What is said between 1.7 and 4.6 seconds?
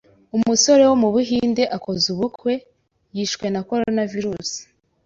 akoze ubukwe, yishwe na Coronavirus,